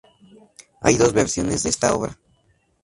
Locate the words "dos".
0.97-1.13